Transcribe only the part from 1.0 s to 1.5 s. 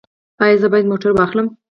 واخلم؟